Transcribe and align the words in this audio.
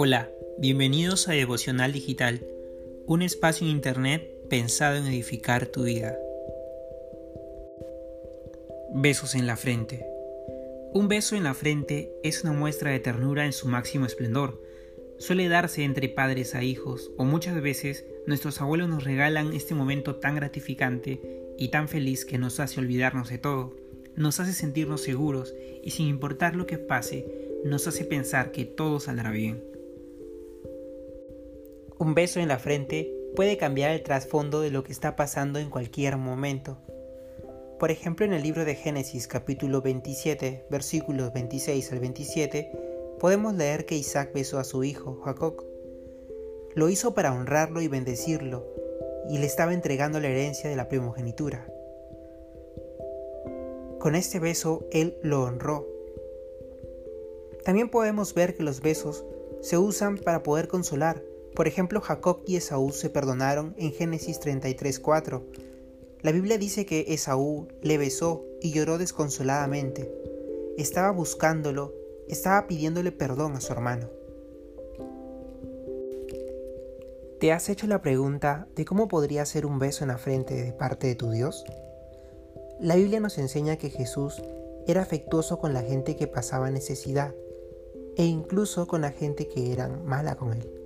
Hola, 0.00 0.30
bienvenidos 0.58 1.26
a 1.26 1.32
Devocional 1.32 1.92
Digital, 1.92 2.46
un 3.06 3.20
espacio 3.20 3.66
en 3.66 3.72
Internet 3.72 4.30
pensado 4.48 4.94
en 4.94 5.08
edificar 5.08 5.66
tu 5.66 5.82
vida. 5.82 6.16
Besos 8.94 9.34
en 9.34 9.48
la 9.48 9.56
frente. 9.56 10.06
Un 10.94 11.08
beso 11.08 11.34
en 11.34 11.42
la 11.42 11.52
frente 11.52 12.12
es 12.22 12.44
una 12.44 12.52
muestra 12.52 12.92
de 12.92 13.00
ternura 13.00 13.44
en 13.44 13.52
su 13.52 13.66
máximo 13.66 14.06
esplendor. 14.06 14.62
Suele 15.18 15.48
darse 15.48 15.82
entre 15.82 16.08
padres 16.08 16.54
a 16.54 16.62
hijos 16.62 17.10
o 17.16 17.24
muchas 17.24 17.60
veces 17.60 18.06
nuestros 18.24 18.60
abuelos 18.60 18.88
nos 18.88 19.02
regalan 19.02 19.52
este 19.52 19.74
momento 19.74 20.14
tan 20.14 20.36
gratificante 20.36 21.20
y 21.58 21.70
tan 21.70 21.88
feliz 21.88 22.24
que 22.24 22.38
nos 22.38 22.60
hace 22.60 22.78
olvidarnos 22.78 23.30
de 23.30 23.38
todo, 23.38 23.74
nos 24.14 24.38
hace 24.38 24.52
sentirnos 24.52 25.00
seguros 25.00 25.56
y 25.82 25.90
sin 25.90 26.06
importar 26.06 26.54
lo 26.54 26.68
que 26.68 26.78
pase, 26.78 27.26
nos 27.64 27.88
hace 27.88 28.04
pensar 28.04 28.52
que 28.52 28.64
todo 28.64 29.00
saldrá 29.00 29.32
bien. 29.32 29.77
Un 32.00 32.14
beso 32.14 32.38
en 32.38 32.46
la 32.46 32.60
frente 32.60 33.12
puede 33.34 33.56
cambiar 33.56 33.90
el 33.90 34.04
trasfondo 34.04 34.60
de 34.60 34.70
lo 34.70 34.84
que 34.84 34.92
está 34.92 35.16
pasando 35.16 35.58
en 35.58 35.68
cualquier 35.68 36.16
momento. 36.16 36.78
Por 37.80 37.90
ejemplo, 37.90 38.24
en 38.24 38.32
el 38.32 38.42
libro 38.42 38.64
de 38.64 38.76
Génesis 38.76 39.26
capítulo 39.26 39.82
27, 39.82 40.66
versículos 40.70 41.32
26 41.32 41.92
al 41.92 41.98
27, 41.98 42.72
podemos 43.18 43.54
leer 43.54 43.84
que 43.84 43.96
Isaac 43.96 44.32
besó 44.32 44.60
a 44.60 44.64
su 44.64 44.84
hijo, 44.84 45.20
Jacob. 45.24 45.64
Lo 46.76 46.88
hizo 46.88 47.14
para 47.14 47.32
honrarlo 47.32 47.80
y 47.80 47.88
bendecirlo, 47.88 48.64
y 49.28 49.38
le 49.38 49.46
estaba 49.46 49.74
entregando 49.74 50.20
la 50.20 50.28
herencia 50.28 50.70
de 50.70 50.76
la 50.76 50.88
primogenitura. 50.88 51.66
Con 53.98 54.14
este 54.14 54.38
beso 54.38 54.86
él 54.92 55.18
lo 55.22 55.42
honró. 55.42 55.84
También 57.64 57.90
podemos 57.90 58.34
ver 58.34 58.54
que 58.54 58.62
los 58.62 58.80
besos 58.82 59.24
se 59.60 59.76
usan 59.76 60.16
para 60.16 60.44
poder 60.44 60.68
consolar. 60.68 61.22
Por 61.58 61.66
ejemplo, 61.66 62.00
Jacob 62.00 62.42
y 62.46 62.54
Esaú 62.54 62.92
se 62.92 63.10
perdonaron 63.10 63.74
en 63.78 63.90
Génesis 63.90 64.38
33:4. 64.38 65.42
La 66.22 66.30
Biblia 66.30 66.56
dice 66.56 66.86
que 66.86 67.06
Esaú 67.08 67.66
le 67.82 67.98
besó 67.98 68.44
y 68.62 68.70
lloró 68.70 68.96
desconsoladamente. 68.96 70.08
Estaba 70.76 71.10
buscándolo, 71.10 71.92
estaba 72.28 72.68
pidiéndole 72.68 73.10
perdón 73.10 73.56
a 73.56 73.60
su 73.60 73.72
hermano. 73.72 74.08
¿Te 77.40 77.50
has 77.50 77.68
hecho 77.68 77.88
la 77.88 78.02
pregunta 78.02 78.68
de 78.76 78.84
cómo 78.84 79.08
podría 79.08 79.44
ser 79.44 79.66
un 79.66 79.80
beso 79.80 80.04
en 80.04 80.08
la 80.10 80.18
frente 80.18 80.54
de 80.62 80.72
parte 80.72 81.08
de 81.08 81.16
tu 81.16 81.32
Dios? 81.32 81.64
La 82.78 82.94
Biblia 82.94 83.18
nos 83.18 83.36
enseña 83.36 83.78
que 83.78 83.90
Jesús 83.90 84.40
era 84.86 85.02
afectuoso 85.02 85.58
con 85.58 85.74
la 85.74 85.82
gente 85.82 86.14
que 86.14 86.28
pasaba 86.28 86.70
necesidad 86.70 87.34
e 88.16 88.26
incluso 88.26 88.86
con 88.86 89.00
la 89.00 89.10
gente 89.10 89.48
que 89.48 89.72
era 89.72 89.88
mala 89.88 90.36
con 90.36 90.52
él. 90.52 90.77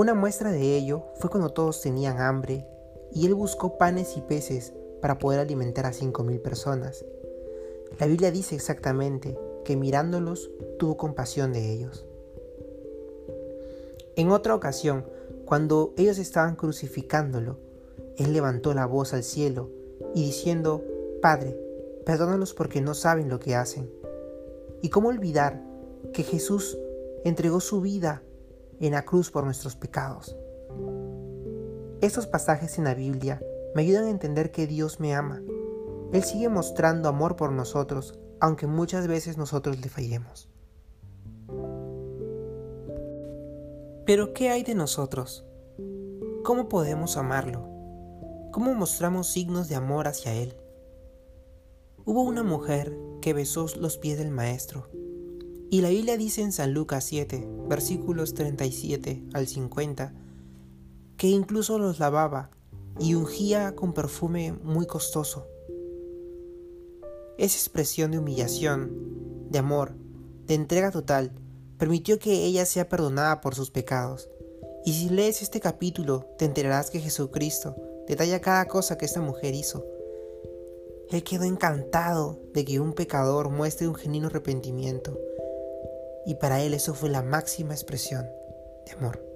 Una 0.00 0.14
muestra 0.14 0.50
de 0.50 0.78
ello 0.78 1.02
fue 1.16 1.28
cuando 1.28 1.50
todos 1.50 1.82
tenían 1.82 2.22
hambre 2.22 2.66
y 3.12 3.26
él 3.26 3.34
buscó 3.34 3.76
panes 3.76 4.16
y 4.16 4.22
peces 4.22 4.72
para 5.02 5.18
poder 5.18 5.40
alimentar 5.40 5.84
a 5.84 5.92
cinco 5.92 6.24
mil 6.24 6.40
personas. 6.40 7.04
La 7.98 8.06
Biblia 8.06 8.30
dice 8.30 8.54
exactamente 8.54 9.38
que 9.62 9.76
mirándolos 9.76 10.50
tuvo 10.78 10.96
compasión 10.96 11.52
de 11.52 11.70
ellos. 11.70 12.06
En 14.16 14.30
otra 14.30 14.54
ocasión, 14.54 15.04
cuando 15.44 15.92
ellos 15.98 16.16
estaban 16.16 16.56
crucificándolo, 16.56 17.58
él 18.16 18.32
levantó 18.32 18.72
la 18.72 18.86
voz 18.86 19.12
al 19.12 19.22
cielo 19.22 19.68
y 20.14 20.24
diciendo, 20.24 20.82
Padre, 21.20 21.60
perdónalos 22.06 22.54
porque 22.54 22.80
no 22.80 22.94
saben 22.94 23.28
lo 23.28 23.38
que 23.38 23.54
hacen. 23.54 23.92
¿Y 24.80 24.88
cómo 24.88 25.10
olvidar 25.10 25.62
que 26.14 26.22
Jesús 26.22 26.78
entregó 27.22 27.60
su 27.60 27.82
vida 27.82 28.22
en 28.86 28.92
la 28.92 29.04
cruz 29.04 29.30
por 29.30 29.44
nuestros 29.44 29.76
pecados? 29.76 30.36
Estos 32.00 32.26
pasajes 32.26 32.78
en 32.78 32.84
la 32.84 32.94
Biblia 32.94 33.42
me 33.74 33.82
ayudan 33.82 34.04
a 34.04 34.10
entender 34.10 34.50
que 34.50 34.66
Dios 34.66 35.00
me 35.00 35.14
ama. 35.14 35.42
Él 36.12 36.22
sigue 36.24 36.48
mostrando 36.48 37.08
amor 37.08 37.36
por 37.36 37.52
nosotros, 37.52 38.18
aunque 38.40 38.66
muchas 38.66 39.06
veces 39.06 39.36
nosotros 39.36 39.80
le 39.80 39.88
fallemos. 39.88 40.48
Pero 44.06 44.32
¿qué 44.32 44.50
hay 44.50 44.62
de 44.62 44.74
nosotros? 44.74 45.44
¿Cómo 46.42 46.68
podemos 46.68 47.16
amarlo? 47.16 47.68
¿Cómo 48.50 48.74
mostramos 48.74 49.28
signos 49.28 49.68
de 49.68 49.76
amor 49.76 50.08
hacia 50.08 50.32
Él? 50.32 50.56
Hubo 52.04 52.22
una 52.22 52.42
mujer 52.42 52.96
que 53.20 53.34
besó 53.34 53.66
los 53.78 53.98
pies 53.98 54.18
del 54.18 54.30
Maestro, 54.30 54.88
y 55.70 55.82
la 55.82 55.90
Biblia 55.90 56.16
dice 56.16 56.42
en 56.42 56.50
San 56.50 56.74
Lucas 56.74 57.04
7, 57.04 57.46
versículos 57.68 58.34
37 58.34 59.22
al 59.32 59.46
50, 59.46 60.12
que 61.16 61.28
incluso 61.28 61.78
los 61.78 62.00
lavaba 62.00 62.50
y 62.98 63.14
ungía 63.14 63.76
con 63.76 63.92
perfume 63.92 64.52
muy 64.52 64.86
costoso. 64.86 65.46
Esa 67.38 67.56
expresión 67.56 68.10
de 68.10 68.18
humillación, 68.18 69.48
de 69.48 69.60
amor, 69.60 69.94
de 70.46 70.54
entrega 70.54 70.90
total, 70.90 71.30
permitió 71.78 72.18
que 72.18 72.44
ella 72.44 72.66
sea 72.66 72.88
perdonada 72.88 73.40
por 73.40 73.54
sus 73.54 73.70
pecados. 73.70 74.28
Y 74.84 74.92
si 74.92 75.08
lees 75.08 75.40
este 75.40 75.60
capítulo, 75.60 76.26
te 76.36 76.46
enterarás 76.46 76.90
que 76.90 76.98
Jesucristo 76.98 77.76
detalla 78.08 78.40
cada 78.40 78.66
cosa 78.66 78.98
que 78.98 79.04
esta 79.04 79.20
mujer 79.20 79.54
hizo. 79.54 79.86
Él 81.10 81.22
quedó 81.22 81.44
encantado 81.44 82.40
de 82.54 82.64
que 82.64 82.80
un 82.80 82.92
pecador 82.92 83.50
muestre 83.50 83.86
un 83.86 83.94
genuino 83.94 84.26
arrepentimiento. 84.26 85.16
Y 86.26 86.34
para 86.36 86.62
él 86.62 86.74
eso 86.74 86.94
fue 86.94 87.08
la 87.08 87.22
máxima 87.22 87.74
expresión 87.74 88.26
de 88.86 88.92
amor. 88.92 89.30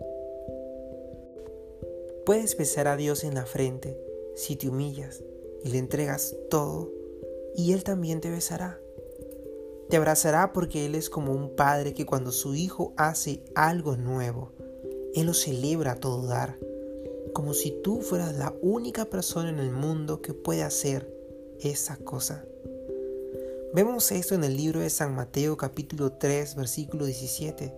Puedes 2.24 2.56
besar 2.56 2.88
a 2.88 2.96
Dios 2.96 3.22
en 3.22 3.34
la 3.34 3.44
frente 3.44 4.00
si 4.34 4.56
te 4.56 4.68
humillas 4.68 5.22
y 5.62 5.70
le 5.70 5.78
entregas 5.78 6.34
todo, 6.50 6.90
y 7.54 7.72
Él 7.72 7.84
también 7.84 8.20
te 8.20 8.30
besará. 8.30 8.80
Te 9.88 9.96
abrazará 9.96 10.52
porque 10.52 10.86
Él 10.86 10.94
es 10.94 11.10
como 11.10 11.32
un 11.32 11.54
padre 11.54 11.94
que 11.94 12.06
cuando 12.06 12.32
su 12.32 12.54
hijo 12.54 12.92
hace 12.96 13.42
algo 13.54 13.96
nuevo, 13.96 14.52
Él 15.14 15.26
lo 15.26 15.34
celebra 15.34 15.92
a 15.92 16.00
todo 16.00 16.26
dar, 16.26 16.58
como 17.32 17.54
si 17.54 17.70
tú 17.82 18.00
fueras 18.00 18.34
la 18.36 18.54
única 18.62 19.04
persona 19.04 19.50
en 19.50 19.58
el 19.58 19.70
mundo 19.70 20.20
que 20.20 20.34
puede 20.34 20.62
hacer 20.62 21.14
esa 21.60 21.96
cosa. 21.96 22.44
Vemos 23.74 24.12
esto 24.12 24.36
en 24.36 24.44
el 24.44 24.56
libro 24.56 24.78
de 24.78 24.88
San 24.88 25.16
Mateo 25.16 25.56
capítulo 25.56 26.12
3 26.12 26.54
versículo 26.54 27.06
17, 27.06 27.74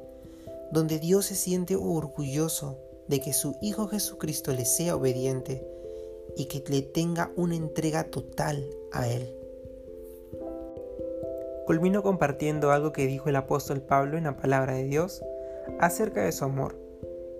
donde 0.70 0.98
Dios 0.98 1.24
se 1.24 1.34
siente 1.34 1.74
orgulloso 1.74 2.76
de 3.08 3.22
que 3.22 3.32
su 3.32 3.56
Hijo 3.62 3.88
Jesucristo 3.88 4.52
le 4.52 4.66
sea 4.66 4.94
obediente 4.94 5.66
y 6.36 6.48
que 6.48 6.62
le 6.70 6.82
tenga 6.82 7.32
una 7.34 7.56
entrega 7.56 8.10
total 8.10 8.68
a 8.92 9.08
Él. 9.08 9.34
Culmino 11.64 12.02
compartiendo 12.02 12.72
algo 12.72 12.92
que 12.92 13.06
dijo 13.06 13.30
el 13.30 13.36
apóstol 13.36 13.80
Pablo 13.80 14.18
en 14.18 14.24
la 14.24 14.36
palabra 14.36 14.74
de 14.74 14.84
Dios 14.84 15.24
acerca 15.80 16.22
de 16.26 16.32
su 16.32 16.44
amor. 16.44 16.76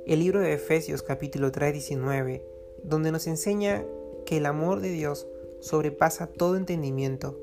El 0.06 0.20
libro 0.20 0.40
de 0.40 0.54
Efesios 0.54 1.02
capítulo 1.02 1.52
3, 1.52 1.74
19, 1.74 2.42
donde 2.82 3.12
nos 3.12 3.26
enseña 3.26 3.84
que 4.24 4.38
el 4.38 4.46
amor 4.46 4.80
de 4.80 4.88
Dios 4.88 5.26
sobrepasa 5.60 6.26
todo 6.26 6.56
entendimiento. 6.56 7.38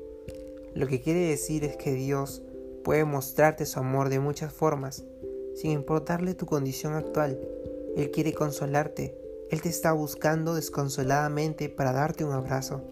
Lo 0.74 0.86
que 0.86 1.00
quiere 1.00 1.20
decir 1.28 1.64
es 1.64 1.76
que 1.76 1.94
Dios 1.94 2.42
puede 2.82 3.04
mostrarte 3.04 3.66
su 3.66 3.78
amor 3.78 4.08
de 4.08 4.20
muchas 4.20 4.52
formas, 4.52 5.04
sin 5.54 5.70
importarle 5.70 6.34
tu 6.34 6.46
condición 6.46 6.94
actual. 6.94 7.40
Él 7.96 8.10
quiere 8.10 8.32
consolarte. 8.32 9.16
Él 9.50 9.62
te 9.62 9.68
está 9.68 9.92
buscando 9.92 10.54
desconsoladamente 10.54 11.68
para 11.68 11.92
darte 11.92 12.24
un 12.24 12.32
abrazo. 12.32 12.82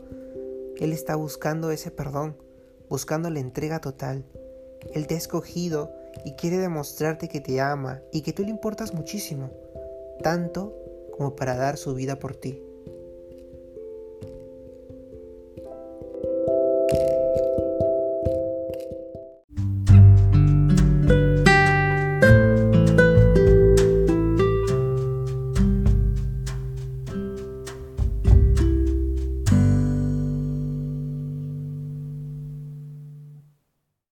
Él 0.79 0.93
está 0.93 1.17
buscando 1.17 1.71
ese 1.71 1.91
perdón 1.91 2.37
buscando 2.93 3.31
la 3.31 3.41
entrega 3.41 3.81
total. 3.81 4.23
Él 4.93 5.07
te 5.07 5.15
ha 5.15 5.17
escogido 5.17 5.95
y 6.27 6.33
quiere 6.33 6.59
demostrarte 6.59 7.27
que 7.27 7.41
te 7.41 7.59
ama 7.59 8.03
y 8.13 8.21
que 8.21 8.35
tú 8.35 8.43
le 8.43 8.51
importas 8.51 8.93
muchísimo, 8.93 9.51
tanto 10.23 10.77
como 11.17 11.35
para 11.35 11.57
dar 11.57 11.79
su 11.79 11.95
vida 11.95 12.19
por 12.19 12.37
ti. 12.37 12.63